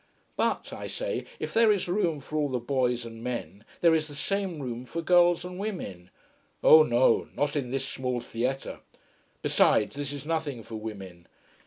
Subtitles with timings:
[0.35, 4.07] But, I say, if there is room for all the boys and men, there is
[4.07, 6.09] the same room for girls and women.
[6.63, 8.79] Oh no not in this small theatre.
[9.43, 11.27] Besides this is nothing for women.